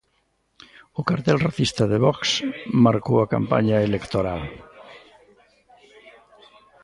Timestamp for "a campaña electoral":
3.21-4.41